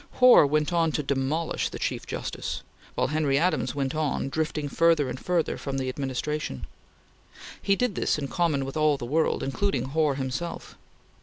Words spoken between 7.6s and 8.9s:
He did this in common with